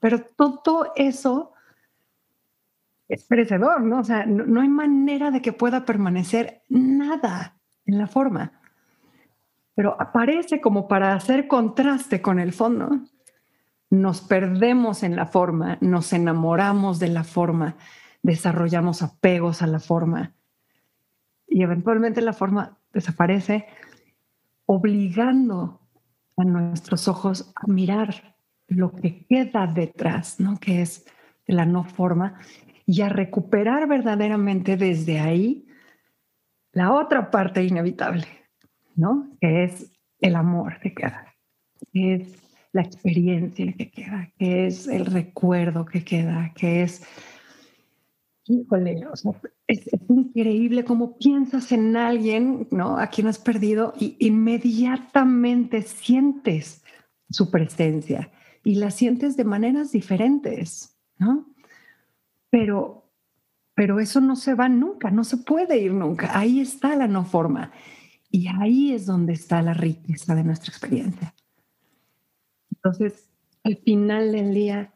pero 0.00 0.20
todo 0.36 0.92
eso 0.96 1.52
es 3.08 3.24
perecedor, 3.24 3.82
¿no? 3.82 4.00
O 4.00 4.04
sea, 4.04 4.24
no 4.26 4.60
hay 4.60 4.68
manera 4.68 5.30
de 5.30 5.42
que 5.42 5.52
pueda 5.52 5.84
permanecer 5.84 6.62
nada 6.68 7.56
en 7.84 7.98
la 7.98 8.06
forma 8.06 8.52
pero 9.78 9.94
aparece 9.96 10.60
como 10.60 10.88
para 10.88 11.14
hacer 11.14 11.46
contraste 11.46 12.20
con 12.20 12.40
el 12.40 12.52
fondo. 12.52 12.98
Nos 13.90 14.20
perdemos 14.20 15.02
en 15.02 15.16
la 15.16 15.26
forma, 15.26 15.78
nos 15.80 16.12
enamoramos 16.12 16.98
de 16.98 17.08
la 17.08 17.24
forma, 17.24 17.76
desarrollamos 18.22 19.02
apegos 19.02 19.62
a 19.62 19.66
la 19.66 19.80
forma 19.80 20.34
y 21.46 21.62
eventualmente 21.62 22.20
la 22.20 22.32
forma 22.32 22.78
desaparece, 22.92 23.66
obligando 24.66 25.80
a 26.36 26.44
nuestros 26.44 27.08
ojos 27.08 27.52
a 27.56 27.66
mirar 27.66 28.36
lo 28.68 28.92
que 28.92 29.26
queda 29.26 29.66
detrás, 29.66 30.38
¿no? 30.38 30.58
que 30.60 30.82
es 30.82 31.06
la 31.46 31.64
no 31.64 31.84
forma, 31.84 32.38
y 32.84 33.00
a 33.00 33.08
recuperar 33.08 33.88
verdaderamente 33.88 34.76
desde 34.76 35.20
ahí 35.20 35.66
la 36.72 36.92
otra 36.92 37.30
parte 37.30 37.64
inevitable, 37.64 38.26
¿no? 38.94 39.30
Que 39.40 39.64
es 39.64 39.92
el 40.20 40.36
amor 40.36 40.78
que 40.80 40.94
queda, 40.94 41.34
que 41.92 42.14
es 42.14 42.47
la 42.78 42.84
experiencia 42.84 43.72
que 43.72 43.90
queda, 43.90 44.30
que 44.38 44.68
es 44.68 44.86
el 44.86 45.04
recuerdo 45.06 45.84
que 45.84 46.04
queda, 46.04 46.52
que 46.54 46.82
es, 46.82 47.02
híjole, 48.44 49.04
o 49.04 49.14
es, 49.66 49.90
increíble 50.08 50.84
cómo 50.84 51.18
piensas 51.18 51.72
en 51.72 51.96
alguien, 51.96 52.68
¿no? 52.70 52.96
A 52.96 53.08
quien 53.08 53.26
has 53.26 53.40
perdido 53.40 53.94
y 53.98 54.16
inmediatamente 54.20 55.82
sientes 55.82 56.84
su 57.28 57.50
presencia 57.50 58.30
y 58.62 58.76
la 58.76 58.92
sientes 58.92 59.36
de 59.36 59.44
maneras 59.44 59.90
diferentes, 59.90 60.96
¿no? 61.18 61.48
Pero, 62.50 63.10
pero 63.74 63.98
eso 63.98 64.20
no 64.20 64.36
se 64.36 64.54
va 64.54 64.68
nunca, 64.68 65.10
no 65.10 65.24
se 65.24 65.38
puede 65.38 65.78
ir 65.78 65.94
nunca. 65.94 66.38
Ahí 66.38 66.60
está 66.60 66.94
la 66.94 67.08
no 67.08 67.24
forma. 67.24 67.72
Y 68.30 68.46
ahí 68.46 68.92
es 68.92 69.04
donde 69.04 69.32
está 69.32 69.62
la 69.62 69.74
riqueza 69.74 70.36
de 70.36 70.44
nuestra 70.44 70.70
experiencia. 70.70 71.34
Entonces, 72.78 73.28
al 73.64 73.76
final 73.76 74.32
del 74.32 74.54
día, 74.54 74.92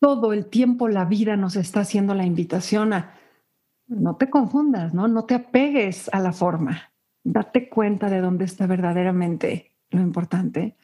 todo 0.00 0.32
el 0.32 0.46
tiempo 0.46 0.88
la 0.88 1.04
vida 1.04 1.36
nos 1.36 1.56
está 1.56 1.80
haciendo 1.80 2.14
la 2.14 2.24
invitación 2.24 2.92
a 2.92 3.14
no 3.86 4.16
te 4.16 4.30
confundas, 4.30 4.94
¿no? 4.94 5.08
No 5.08 5.24
te 5.24 5.34
apegues 5.34 6.08
a 6.12 6.20
la 6.20 6.32
forma. 6.32 6.92
Date 7.24 7.68
cuenta 7.68 8.08
de 8.08 8.20
dónde 8.20 8.44
está 8.44 8.66
verdaderamente 8.66 9.72
lo 9.90 10.00
importante 10.00 10.76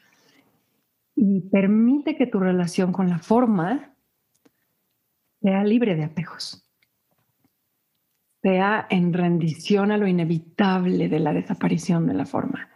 y 1.14 1.40
permite 1.42 2.16
que 2.16 2.26
tu 2.26 2.40
relación 2.40 2.92
con 2.92 3.08
la 3.08 3.18
forma 3.20 3.94
sea 5.40 5.62
libre 5.62 5.94
de 5.94 6.04
apegos 6.04 6.66
sea 8.46 8.86
en 8.90 9.12
rendición 9.12 9.90
a 9.90 9.96
lo 9.96 10.06
inevitable 10.06 11.08
de 11.08 11.18
la 11.18 11.32
desaparición 11.32 12.06
de 12.06 12.14
la 12.14 12.26
forma. 12.26 12.68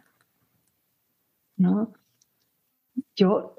¿No? 1.56 1.92
Yo, 3.16 3.56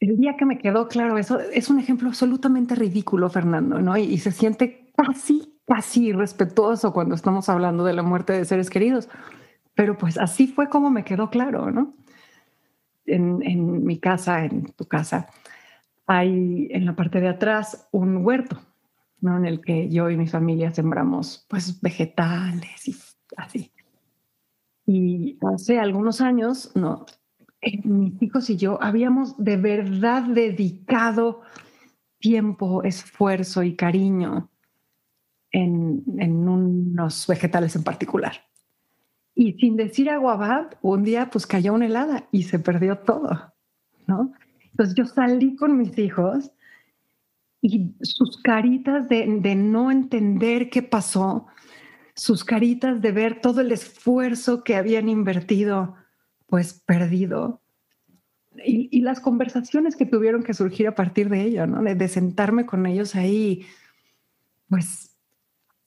el 0.00 0.16
día 0.16 0.36
que 0.36 0.44
me 0.44 0.58
quedó 0.58 0.88
claro 0.88 1.18
eso, 1.18 1.38
es 1.40 1.70
un 1.70 1.78
ejemplo 1.78 2.08
absolutamente 2.08 2.74
ridículo, 2.74 3.30
Fernando, 3.30 3.80
¿no? 3.80 3.96
Y, 3.96 4.18
se 4.18 4.32
siente 4.32 4.92
casi, 4.96 5.58
casi 5.66 6.06
irrespetuoso 6.08 6.92
cuando 6.92 7.14
estamos 7.14 7.48
hablando 7.48 7.84
de 7.84 7.92
la 7.94 8.02
muerte 8.02 8.32
de 8.32 8.44
seres 8.44 8.70
queridos. 8.70 9.08
Pero 9.74 9.96
pues 9.96 10.18
así 10.18 10.46
fue 10.46 10.68
como 10.68 10.90
me 10.90 11.04
quedó 11.04 11.30
claro, 11.30 11.70
¿no? 11.70 11.94
En, 13.06 13.84
mi 13.84 13.98
casa, 13.98 14.44
en 14.44 14.72
tu 14.72 14.86
casa, 14.86 15.28
hay 16.06 16.68
en 16.70 16.86
la 16.86 16.94
parte 16.94 17.20
de 17.20 17.28
atrás 17.28 17.88
un 17.90 18.24
huerto 18.24 18.60
en 19.22 19.46
el 19.46 19.60
que 19.60 19.88
yo 19.88 20.10
y 20.10 20.16
mi 20.16 20.26
familia 20.26 20.72
sembramos 20.72 21.46
pues 21.48 21.80
vegetales 21.80 22.88
y 22.88 22.96
así. 23.36 23.72
Y 24.84 25.38
hace 25.54 25.78
algunos 25.78 26.20
años, 26.20 26.72
no, 26.74 27.06
mis 27.84 28.20
hijos 28.22 28.50
y 28.50 28.56
yo 28.56 28.82
habíamos 28.82 29.36
de 29.42 29.56
verdad 29.56 30.22
dedicado 30.22 31.42
tiempo, 32.18 32.82
esfuerzo 32.82 33.62
y 33.62 33.76
cariño 33.76 34.50
en, 35.50 36.02
en 36.18 36.48
unos 36.48 37.26
vegetales 37.26 37.76
en 37.76 37.84
particular. 37.84 38.44
Y 39.34 39.54
sin 39.54 39.76
decir 39.76 40.10
aguabad, 40.10 40.72
un 40.82 41.04
día 41.04 41.30
pues 41.30 41.46
cayó 41.46 41.74
una 41.74 41.86
helada 41.86 42.28
y 42.32 42.44
se 42.44 42.58
perdió 42.58 42.98
todo, 42.98 43.52
¿no? 44.06 44.32
Entonces 44.70 44.94
yo 44.94 45.04
salí 45.06 45.56
con 45.56 45.78
mis 45.78 45.96
hijos 45.98 46.50
y 47.62 47.94
sus 48.02 48.38
caritas 48.42 49.08
de, 49.08 49.26
no 49.54 49.90
entender 49.90 50.68
qué 50.68 50.82
pasó, 50.82 51.46
sus 52.14 52.44
caritas 52.44 53.00
de 53.00 53.12
ver 53.12 53.40
todo 53.40 53.60
el 53.60 53.70
esfuerzo 53.70 54.64
que 54.64 54.74
habían 54.74 55.08
invertido, 55.08 55.94
pues 56.52 56.74
perdido. 56.74 57.62
Y, 58.62 59.00
las 59.00 59.20
conversaciones 59.20 59.96
que 59.96 60.04
tuvieron 60.04 60.42
que 60.42 60.52
surgir 60.52 60.86
a 60.86 60.94
partir 60.94 61.30
de 61.30 61.40
ello, 61.40 61.66
¿no? 61.66 61.82
De, 61.82 62.08
sentarme 62.08 62.66
con 62.66 62.84
ellos 62.84 63.14
ahí, 63.14 63.64
pues 64.68 65.16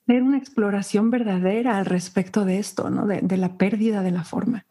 ver 0.08 0.24
una 0.24 0.40
exploración 0.40 1.12
verdadera 1.12 1.78
al 1.78 1.86
respecto 1.86 2.46
de 2.46 2.58
esto, 2.58 2.90
¿no? 2.90 3.06
De, 3.06 3.38
la 3.38 3.60
pérdida 3.60 4.02
de 4.02 4.10
la 4.10 4.24
forma. 4.24 4.66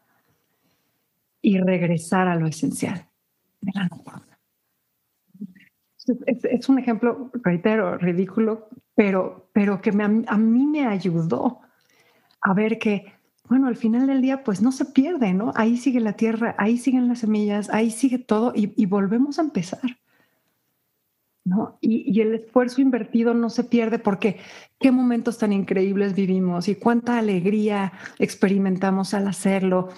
Y 1.41 1.59
regresar 1.59 2.27
a 2.27 2.35
lo 2.35 2.45
esencial 2.45 3.07
de 3.61 3.71
la 3.73 3.87
no 3.87 3.95
forma. 3.95 4.37
Es, 6.25 6.67
un 6.67 6.77
ejemplo, 6.77 7.31
reitero, 7.35 7.97
ridículo, 7.97 8.67
pero, 8.95 9.49
pero 9.53 9.81
que 9.81 9.91
a 9.91 10.37
mí 10.37 10.67
me 10.67 10.85
ayudó 10.87 11.61
a 12.41 12.53
ver 12.53 12.79
que, 12.79 13.14
bueno, 13.47 13.67
al 13.67 13.75
final 13.75 14.07
del 14.07 14.21
día, 14.21 14.43
pues 14.43 14.61
no 14.61 14.71
se 14.71 14.85
pierde, 14.85 15.33
¿no? 15.33 15.51
Ahí 15.55 15.77
sigue 15.77 15.99
la 15.99 16.13
tierra, 16.13 16.55
ahí 16.57 16.77
siguen 16.77 17.07
las 17.07 17.19
semillas, 17.19 17.69
ahí 17.69 17.91
sigue 17.91 18.19
todo 18.19 18.53
y, 18.55 18.85
volvemos 18.85 19.39
a 19.39 19.43
empezar. 19.43 19.97
¿No? 21.43 21.77
Y, 21.79 22.11
y, 22.11 22.21
el 22.21 22.33
esfuerzo 22.33 22.81
invertido 22.81 23.35
no 23.35 23.51
se 23.51 23.63
pierde 23.63 23.99
porque 23.99 24.37
qué 24.79 24.91
momentos 24.91 25.37
tan 25.37 25.53
increíbles 25.53 26.15
vivimos 26.15 26.67
y 26.67 26.75
cuánta 26.75 27.19
alegría 27.19 27.93
experimentamos 28.17 29.13
al 29.13 29.27
hacerlo. 29.27 29.89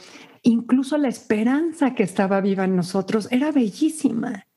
Incluso 0.43 0.97
la 0.97 1.07
esperanza 1.07 1.95
que 1.95 2.03
estaba 2.03 2.41
viva 2.41 2.65
en 2.65 2.75
nosotros 2.75 3.29
era 3.31 3.51
bellísima 3.53 4.47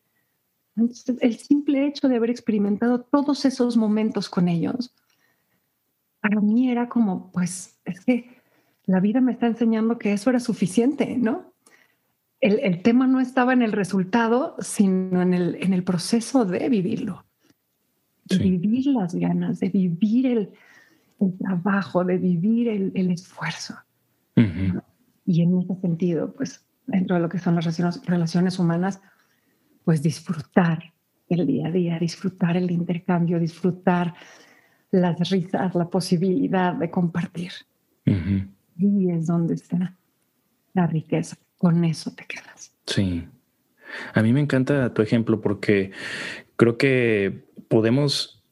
el 1.21 1.39
simple 1.39 1.87
hecho 1.87 2.09
de 2.09 2.17
haber 2.17 2.31
experimentado 2.31 3.01
todos 3.01 3.45
esos 3.45 3.77
momentos 3.77 4.29
con 4.29 4.49
ellos, 4.49 4.95
para 6.21 6.41
mí 6.41 6.71
era 6.71 6.89
como, 6.89 7.31
pues, 7.33 7.81
es 7.85 8.05
que 8.05 8.40
la 8.87 9.01
vida 9.01 9.21
me 9.21 9.33
está 9.33 9.47
enseñando 9.47 9.99
que 9.99 10.13
eso 10.13 10.31
era 10.31 10.41
suficiente, 10.41 11.17
¿no? 11.17 11.53
El, 12.41 12.81
tema 12.81 13.07
no 13.07 13.21
estaba 13.21 13.53
en 13.53 13.61
el 13.61 13.73
resultado, 13.73 14.57
sino 14.61 15.21
en 15.21 15.35
el, 15.35 15.59
en 15.61 15.75
el 15.75 15.85
proceso 15.85 16.47
de 16.47 16.71
vivirlo, 16.71 17.27
de 18.25 18.39
vivir 18.39 18.87
las 18.87 19.15
ganas, 19.15 19.61
de 19.61 19.69
vivir 19.69 20.27
el, 20.27 20.51
trabajo, 21.39 22.03
de 22.03 22.17
vivir 22.17 22.69
el, 22.69 23.11
esfuerzo. 23.11 23.75
Y 25.27 25.43
en 25.43 25.59
ese 25.59 25.75
sentido, 25.83 26.33
pues, 26.33 26.65
dentro 26.87 27.17
de 27.17 27.23
lo 27.23 27.29
que 27.29 27.39
son 27.39 27.57
las 27.57 28.07
relaciones 28.07 28.59
humanas, 28.59 29.03
pues 29.85 30.03
disfrutar 30.03 30.95
el 31.29 31.47
día 31.47 31.69
a 31.69 31.71
día, 31.71 31.99
disfrutar 31.99 32.57
el 32.57 32.71
intercambio, 32.71 33.39
disfrutar 33.39 34.15
las 34.91 35.31
risas, 35.31 35.75
la 35.75 35.89
posibilidad 35.89 36.75
de 36.75 36.91
compartir. 36.91 37.53
Y 38.81 39.11
es 39.11 39.27
donde 39.27 39.55
está 39.55 39.97
la 40.73 40.87
riqueza. 40.87 41.37
Con 41.59 41.85
eso 41.85 42.13
te 42.15 42.25
quedas. 42.25 42.73
Sí. 42.87 43.25
A 44.15 44.23
mí 44.23 44.33
me 44.33 44.41
encanta 44.41 44.95
tu 44.95 45.03
ejemplo 45.03 45.41
porque 45.41 45.91
creo 46.57 46.79
que 46.79 47.45
podemos 47.69 48.43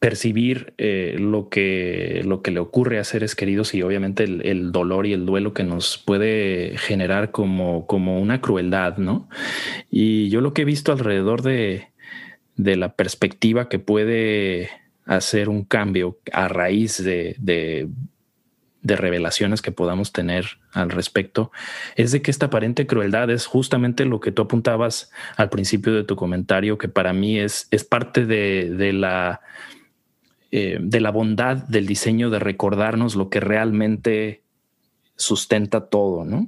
percibir 0.00 0.74
eh, 0.76 1.16
lo, 1.18 1.48
que, 1.48 2.22
lo 2.24 2.42
que 2.42 2.50
le 2.50 2.60
ocurre 2.60 2.98
a 2.98 3.04
seres 3.04 3.34
queridos 3.34 3.74
y 3.74 3.82
obviamente 3.82 4.24
el, 4.24 4.72
dolor 4.72 5.06
y 5.06 5.12
el 5.12 5.24
duelo 5.24 5.54
que 5.54 5.64
nos 5.64 5.96
puede 5.98 6.74
generar 6.76 7.30
como, 7.30 7.86
como 7.86 8.20
una 8.20 8.40
crueldad, 8.40 8.98
¿no? 8.98 9.28
Y 9.90 10.28
yo 10.28 10.40
lo 10.40 10.52
que 10.52 10.62
he 10.62 10.66
visto 10.66 10.92
alrededor 10.92 11.42
de, 11.42 11.88
de 12.56 12.76
la 12.76 12.94
perspectiva 12.94 13.68
que 13.68 13.78
puede 13.78 14.68
hacer 15.06 15.48
un 15.48 15.64
cambio 15.64 16.18
a 16.32 16.48
raíz 16.48 17.02
de, 17.02 17.88
de, 18.84 18.96
revelaciones 18.96 19.62
que 19.62 19.72
podamos 19.72 20.12
tener 20.12 20.58
al 20.72 20.90
respecto, 20.90 21.50
es 21.96 22.12
de 22.12 22.22
que 22.22 22.30
esta 22.30 22.46
aparente 22.46 22.86
crueldad 22.86 23.30
es 23.30 23.46
justamente 23.46 24.04
lo 24.04 24.20
que 24.20 24.30
tú 24.30 24.42
apuntabas 24.42 25.10
al 25.36 25.50
principio 25.50 25.92
de 25.94 26.04
tu 26.04 26.14
comentario, 26.14 26.78
que 26.78 26.88
para 26.88 27.12
mí 27.12 27.38
es, 27.38 27.66
es 27.70 27.84
parte 27.84 28.26
de, 28.26 28.70
de 28.70 28.92
la 28.92 29.40
eh, 30.56 30.78
de 30.80 31.00
la 31.00 31.10
bondad 31.10 31.56
del 31.56 31.84
diseño 31.84 32.30
de 32.30 32.38
recordarnos 32.38 33.16
lo 33.16 33.28
que 33.28 33.40
realmente 33.40 34.44
sustenta 35.16 35.88
todo, 35.88 36.24
¿no? 36.24 36.46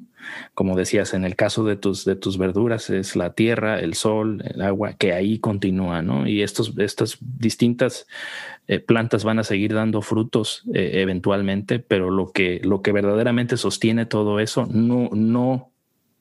Como 0.54 0.76
decías, 0.76 1.14
en 1.14 1.24
el 1.24 1.36
caso 1.36 1.64
de 1.64 1.76
tus, 1.76 2.04
de 2.04 2.16
tus 2.16 2.38
verduras 2.38 2.90
es 2.90 3.16
la 3.16 3.34
tierra, 3.34 3.80
el 3.80 3.94
sol, 3.94 4.42
el 4.46 4.62
agua, 4.62 4.94
que 4.94 5.12
ahí 5.12 5.38
continúa, 5.38 6.02
¿no? 6.02 6.26
Y 6.26 6.42
estos, 6.42 6.74
estas 6.78 7.18
distintas 7.20 8.06
eh, 8.68 8.78
plantas 8.80 9.24
van 9.24 9.38
a 9.38 9.44
seguir 9.44 9.74
dando 9.74 10.02
frutos 10.02 10.64
eh, 10.74 10.92
eventualmente, 10.94 11.78
pero 11.78 12.10
lo 12.10 12.32
que, 12.32 12.60
lo 12.62 12.82
que 12.82 12.92
verdaderamente 12.92 13.56
sostiene 13.56 14.06
todo 14.06 14.40
eso 14.40 14.66
no, 14.66 15.10
no, 15.12 15.70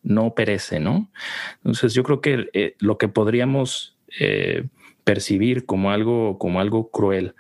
no 0.04 0.34
perece, 0.34 0.80
¿no? 0.80 1.10
Entonces 1.58 1.94
yo 1.94 2.04
creo 2.04 2.22
que 2.22 2.76
lo 2.80 2.98
que 2.98 3.08
podríamos 3.08 3.98
percibir 5.04 5.66
como 5.66 5.92
algo, 5.92 6.38
como 6.38 6.62
algo 6.62 6.90
cruel 6.90 7.36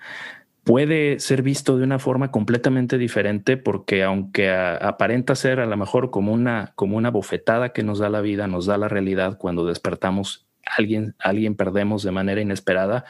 puede 0.66 1.20
ser 1.20 1.44
visto 1.44 1.78
de 1.78 1.84
una 1.84 2.00
forma 2.00 2.32
completamente 2.32 2.98
diferente 2.98 3.56
porque 3.56 4.04
aunque 4.04 4.50
aparenta 4.50 5.36
ser 5.36 5.60
a 5.60 5.68
lo 5.68 5.78
mejor 5.78 6.10
como 6.10 6.34
una, 6.34 6.74
como 6.76 6.98
una 6.98 7.12
bofetada 7.12 7.70
que 7.72 7.84
nos 7.84 8.00
da 8.00 8.10
la 8.10 8.20
vida, 8.20 8.48
nos 8.48 8.66
da 8.66 8.78
la 8.78 8.90
realidad 8.90 9.38
cuando 9.38 9.68
despertamos, 9.68 10.48
alguien, 10.66 11.16
alguien 11.20 11.56
perdemos 11.56 12.02
de 12.02 12.12
manera 12.12 12.42
inesperada, 12.42 13.06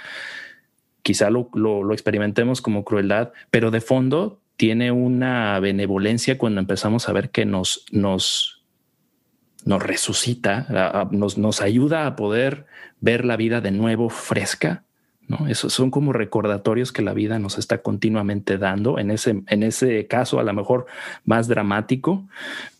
quizá 1.02 1.30
lo, 1.30 1.50
lo, 1.54 1.94
experimentemos 1.94 2.62
como 2.62 2.84
crueldad, 2.84 3.32
pero 3.52 3.72
de 3.72 3.80
fondo 3.80 4.42
tiene 4.58 4.92
una 4.92 5.58
benevolencia 5.62 6.38
cuando 6.38 6.60
empezamos 6.60 7.08
a 7.08 7.14
ver 7.14 7.30
que 7.30 7.46
nos, 7.46 7.86
nos, 7.90 8.66
nos 9.64 9.82
resucita, 9.82 11.08
nos, 11.12 11.38
nos 11.38 11.62
ayuda 11.62 12.06
a 12.06 12.18
poder 12.18 12.66
ver 13.00 13.24
la 13.24 13.38
vida 13.38 13.62
de 13.62 13.72
nuevo 13.72 14.10
fresca 14.10 14.85
¿no? 15.27 15.53
Son 15.53 15.91
como 15.91 16.13
recordatorios 16.13 16.91
que 16.91 17.01
la 17.01 17.13
vida 17.13 17.39
nos 17.39 17.58
está 17.58 17.79
continuamente 17.79 18.58
dando. 18.58 19.00
En 19.00 19.12
ese, 19.12 19.44
en 19.48 19.63
ese 19.63 20.08
caso, 20.08 20.39
a 20.39 20.44
lo 20.44 20.53
mejor 20.53 20.86
más 21.24 21.48
dramático, 21.48 22.27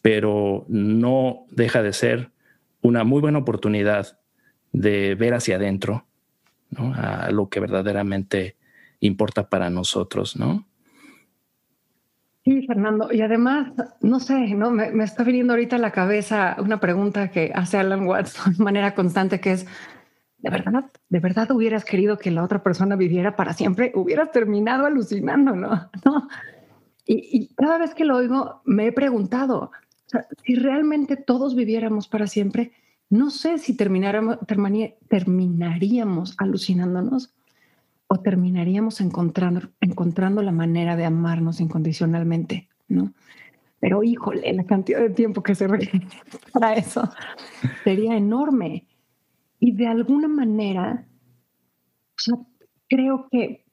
pero 0.02 0.66
no 0.68 1.46
deja 1.50 1.82
de 1.82 1.94
ser 1.94 2.30
una 2.82 3.04
muy 3.04 3.22
buena 3.22 3.40
oportunidad 3.40 4.20
de 4.72 5.16
ver 5.16 5.34
hacia 5.34 5.56
adentro, 5.56 6.06
A 6.78 7.32
lo 7.32 7.48
que 7.48 7.60
verdaderamente 7.62 8.58
importa 9.00 9.48
para 9.48 9.70
nosotros, 9.70 10.36
¿no? 10.36 10.66
Sí, 12.44 12.66
Fernando. 12.68 13.12
Y 13.12 13.22
además, 13.22 13.72
no 14.02 14.20
sé, 14.20 14.54
¿no? 14.54 14.70
Me, 14.70 14.92
me, 14.92 15.04
está 15.04 15.24
viniendo 15.24 15.54
ahorita 15.54 15.78
a 15.78 15.80
la 15.80 15.92
cabeza 15.92 16.58
una 16.60 16.80
pregunta 16.80 17.30
que 17.30 17.52
hace 17.56 17.78
Alan 17.78 18.06
Watts 18.06 18.58
de 18.58 18.64
manera 18.64 18.94
constante, 18.94 19.40
que 19.40 19.54
es, 19.54 19.66
¿de 20.46 20.52
verdad, 20.52 20.86
de 21.10 21.20
verdad 21.20 21.50
hubieras 21.52 21.84
querido 21.86 22.20
que 22.20 22.30
la 22.30 22.44
otra 22.44 22.62
persona 22.62 22.96
viviera 22.96 23.36
para 23.36 23.54
siempre? 23.54 23.92
Hubieras 23.96 24.32
terminado 24.32 24.86
alucinando, 24.86 25.56
¿no? 25.56 25.90
Y, 27.08 27.54
cada 27.54 27.78
vez 27.78 27.94
que 27.94 28.04
lo 28.04 28.16
oigo, 28.18 28.62
me 28.66 28.88
he 28.88 28.92
preguntado, 28.92 29.70
si 30.44 30.56
realmente 30.56 31.18
todos 31.18 31.54
viviéramos 31.54 32.08
para 32.08 32.26
siempre, 32.26 32.72
no 33.12 33.30
sé 33.30 33.60
si 33.60 33.78
terminaríamos 33.78 34.40
alucinándonos 36.40 37.32
o 38.08 38.18
terminaríamos 38.22 39.02
encontrando, 39.02 39.70
encontrando 39.82 40.42
la 40.42 40.52
manera 40.52 40.96
de 40.96 41.06
amarnos 41.06 41.62
incondicionalmente, 41.62 42.70
¿no? 42.88 43.14
Pero 43.80 44.02
híjole, 44.02 44.52
la 44.52 44.64
cantidad 44.64 45.00
de 45.00 45.12
tiempo 45.12 45.44
que 45.44 45.54
se 45.54 45.68
requiere 45.68 46.08
para 46.54 46.74
eso 46.74 47.08
sería 47.84 48.18
enorme. 48.18 48.88
Y 49.66 49.72
de 49.72 49.88
alguna 49.88 50.28
manera, 50.28 51.08
creo 52.88 53.28
que 53.32 53.66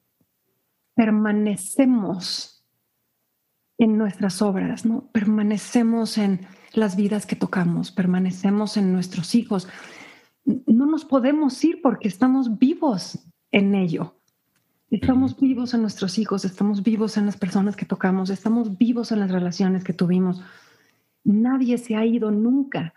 permanecemos 0.94 2.64
en 3.76 3.98
nuestras 3.98 4.40
obras, 4.40 4.86
¿no? 4.86 5.10
Permanecemos 5.12 6.16
en 6.16 6.46
las 6.72 6.96
vidas 6.96 7.26
que 7.26 7.36
tocamos, 7.36 7.92
permanecemos 7.92 8.78
en 8.78 8.90
nuestros 8.90 9.34
hijos. 9.34 9.68
No 10.46 10.86
nos 10.86 11.04
podemos 11.04 11.62
ir 11.62 11.82
porque 11.82 12.08
estamos 12.08 12.58
vivos 12.58 13.18
en 13.50 13.74
ello. 13.74 14.16
Estamos 14.88 15.38
vivos 15.38 15.74
en 15.74 15.82
nuestros 15.82 16.16
hijos, 16.16 16.46
estamos 16.46 16.82
vivos 16.82 17.18
en 17.18 17.26
las 17.26 17.36
personas 17.36 17.76
que 17.76 17.84
tocamos, 17.84 18.30
estamos 18.30 18.78
vivos 18.78 19.12
en 19.12 19.20
las 19.20 19.30
relaciones 19.30 19.84
que 19.84 19.92
tuvimos. 19.92 20.42
Nadie 21.22 21.76
se 21.76 21.96
ha 21.96 22.06
ido 22.06 22.30
nunca. 22.30 22.94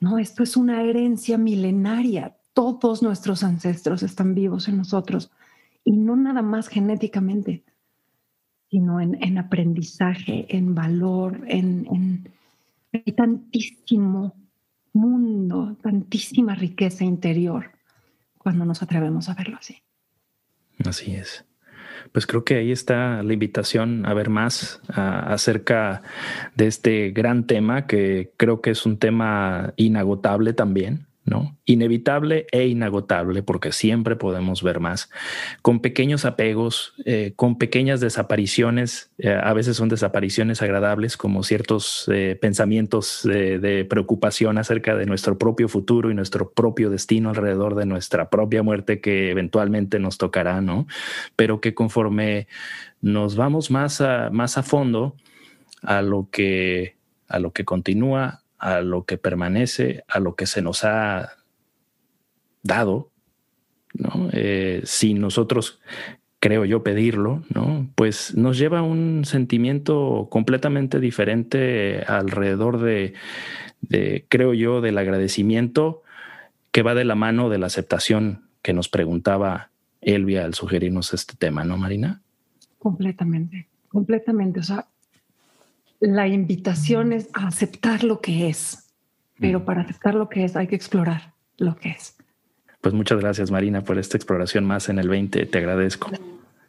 No, 0.00 0.18
esto 0.18 0.42
es 0.42 0.56
una 0.56 0.82
herencia 0.82 1.38
milenaria. 1.38 2.36
Todos 2.52 3.02
nuestros 3.02 3.42
ancestros 3.42 4.02
están 4.02 4.34
vivos 4.34 4.68
en 4.68 4.78
nosotros 4.78 5.30
y 5.84 5.92
no 5.92 6.16
nada 6.16 6.42
más 6.42 6.68
genéticamente, 6.68 7.64
sino 8.70 9.00
en, 9.00 9.38
aprendizaje, 9.38 10.46
en 10.56 10.74
valor, 10.74 11.44
en, 11.48 11.86
en, 11.86 12.32
hay 12.92 13.12
tantísimo 13.12 14.34
mundo, 14.92 15.76
tantísima 15.82 16.54
riqueza 16.54 17.04
interior 17.04 17.72
cuando 18.36 18.64
nos 18.64 18.82
atrevemos 18.82 19.28
a 19.28 19.34
verlo 19.34 19.56
así. 19.58 19.82
Así 20.84 21.14
es 21.14 21.47
pues 22.12 22.26
creo 22.26 22.44
que 22.44 22.56
ahí 22.56 22.72
está 22.72 23.22
la 23.22 23.32
invitación 23.32 24.06
a 24.06 24.14
ver 24.14 24.30
más 24.30 24.80
acerca 24.88 26.02
de 26.54 26.66
este 26.66 27.10
gran 27.10 27.46
tema 27.46 27.86
que 27.86 28.32
creo 28.36 28.60
que 28.60 28.70
es 28.70 28.86
un 28.86 28.98
tema 28.98 29.72
inagotable 29.76 30.52
también. 30.52 31.07
Inevitable 31.64 32.46
e 32.50 32.66
inagotable, 32.66 33.42
porque 33.42 33.72
siempre 33.72 34.16
podemos 34.16 34.62
ver 34.62 34.80
más, 34.80 35.10
con 35.62 35.80
pequeños 35.80 36.24
apegos, 36.24 36.94
eh, 37.04 37.32
con 37.36 37.58
pequeñas 37.58 38.00
desapariciones, 38.00 39.10
eh, 39.18 39.30
a 39.30 39.52
veces 39.52 39.76
son 39.76 39.88
desapariciones 39.88 40.62
agradables, 40.62 41.16
como 41.16 41.42
ciertos 41.42 42.08
eh, 42.12 42.38
pensamientos 42.40 43.22
de 43.24 43.86
preocupación 43.88 44.58
acerca 44.58 44.94
de 44.94 45.06
nuestro 45.06 45.38
propio 45.38 45.68
futuro 45.68 46.10
y 46.10 46.14
nuestro 46.14 46.50
propio 46.50 46.90
destino 46.90 47.30
alrededor 47.30 47.74
de 47.74 47.86
nuestra 47.86 48.30
propia 48.30 48.62
muerte 48.62 49.00
que 49.00 49.30
eventualmente 49.30 49.98
nos 49.98 50.18
tocará, 50.18 50.60
¿no? 50.60 50.86
Pero 51.36 51.60
que 51.60 51.74
conforme 51.74 52.46
nos 53.00 53.36
vamos 53.36 53.70
más 53.70 54.00
a, 54.00 54.30
más 54.30 54.58
a 54.58 54.62
fondo 54.62 55.14
a 55.82 56.02
lo 56.02 56.28
que, 56.30 56.96
a 57.28 57.38
lo 57.38 57.52
que 57.52 57.64
continúa 57.64 58.42
a 58.58 58.80
lo 58.80 59.04
que 59.04 59.18
permanece, 59.18 60.04
a 60.08 60.20
lo 60.20 60.34
que 60.34 60.46
se 60.46 60.62
nos 60.62 60.84
ha 60.84 61.32
dado, 62.62 63.10
¿no? 63.94 64.28
Eh, 64.32 64.82
sin 64.84 65.20
nosotros, 65.20 65.80
creo 66.40 66.64
yo, 66.64 66.82
pedirlo, 66.82 67.42
¿no? 67.54 67.88
Pues 67.94 68.34
nos 68.36 68.58
lleva 68.58 68.80
a 68.80 68.82
un 68.82 69.24
sentimiento 69.24 70.28
completamente 70.30 71.00
diferente 71.00 72.02
alrededor 72.06 72.80
de, 72.80 73.14
de, 73.80 74.26
creo 74.28 74.54
yo, 74.54 74.80
del 74.80 74.98
agradecimiento 74.98 76.02
que 76.70 76.82
va 76.82 76.94
de 76.94 77.04
la 77.04 77.14
mano 77.14 77.48
de 77.48 77.58
la 77.58 77.66
aceptación 77.66 78.48
que 78.62 78.72
nos 78.72 78.88
preguntaba 78.88 79.70
Elvia 80.00 80.44
al 80.44 80.54
sugerirnos 80.54 81.14
este 81.14 81.34
tema, 81.36 81.64
¿no, 81.64 81.76
Marina? 81.76 82.20
Completamente, 82.78 83.68
completamente. 83.88 84.60
O 84.60 84.62
sea, 84.62 84.86
la 86.00 86.26
invitación 86.26 87.12
es 87.12 87.28
a 87.34 87.46
aceptar 87.48 88.04
lo 88.04 88.20
que 88.20 88.48
es, 88.48 88.92
pero 89.38 89.64
para 89.64 89.82
aceptar 89.82 90.14
lo 90.14 90.28
que 90.28 90.44
es 90.44 90.56
hay 90.56 90.66
que 90.66 90.76
explorar 90.76 91.34
lo 91.56 91.76
que 91.76 91.90
es. 91.90 92.16
Pues 92.80 92.94
muchas 92.94 93.20
gracias 93.20 93.50
Marina 93.50 93.82
por 93.82 93.98
esta 93.98 94.16
exploración 94.16 94.64
más 94.64 94.88
en 94.88 94.98
el 94.98 95.08
20, 95.08 95.46
te 95.46 95.58
agradezco. 95.58 96.10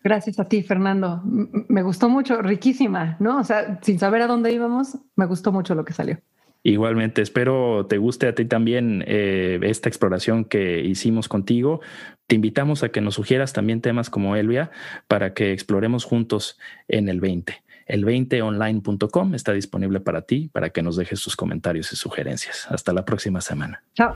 Gracias 0.04 0.39
a 0.39 0.46
ti, 0.46 0.63
Fernando. 0.63 1.22
Me 1.24 1.84
gustó 1.84 2.08
mucho, 2.10 2.42
riquísima, 2.42 3.18
¿no? 3.20 3.39
O 3.39 3.44
sea, 3.44 3.80
sin 3.82 4.00
saber 4.00 4.22
a 4.22 4.28
dónde 4.28 4.52
íbamos, 4.52 4.98
me 5.15 5.26
gustó 5.26 5.52
mucho 5.52 5.76
lo 5.76 5.84
que 5.84 5.94
salió. 5.94 6.20
Igualmente, 6.63 7.22
espero 7.22 7.86
te 7.86 7.98
guste 7.98 8.28
a 8.28 8.36
ti 8.36 8.46
también 8.46 9.04
eh, 9.08 9.60
esta 9.63 9.88
exploración 9.88 10.46
que 10.46 10.82
hicimos 10.82 11.30
contigo. 11.30 11.82
Te 12.28 12.36
invitamos 12.36 12.84
a 12.84 12.89
que 12.89 13.02
nos 13.02 13.15
sugieras 13.15 13.54
también 13.54 13.82
temas 13.82 14.10
como 14.10 14.36
Elvia 14.36 14.72
para 15.08 15.34
que 15.34 15.54
exploremos 15.54 16.04
juntos 16.04 16.60
en 16.88 17.08
el 17.08 17.22
20. 17.22 17.62
el20online.com 17.89 19.36
está 19.36 19.52
disponible 19.52 19.99
para 19.99 20.21
ti, 20.21 20.49
para 20.54 20.69
que 20.69 20.82
nos 20.82 20.95
dejes 20.95 21.21
tus 21.21 21.36
comentarios 21.36 21.91
y 21.91 21.95
sugerencias. 21.95 22.67
Hasta 22.69 22.93
la 22.93 23.04
próxima 23.04 23.41
semana. 23.41 23.84
Chao. 23.95 24.15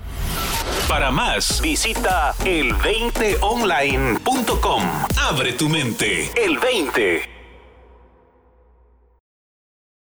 Para 0.88 1.12
más, 1.12 1.62
visita 1.62 2.33
el20online.com. 2.45 4.83
Abre 5.29 5.53
tu 5.53 5.69
mente. 5.69 6.29
El 6.36 6.59
20. 6.59 7.42